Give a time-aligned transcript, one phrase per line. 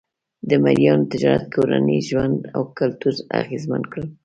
[0.49, 4.01] د مریانو تجارت کورنی ژوند او کلتور اغېزمن کړ.